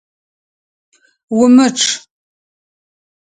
Умычъ! 1.39 1.85